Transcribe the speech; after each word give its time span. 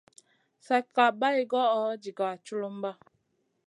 Slèkka 0.65 1.05
bày 1.19 1.39
goyo 1.51 1.83
diga 2.03 2.29
culumba. 2.45 2.91